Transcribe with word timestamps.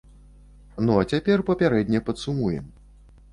Ну 0.87 0.93
а 1.01 1.09
цяпер 1.11 1.43
папярэдне 1.51 2.03
падсумуем. 2.09 2.65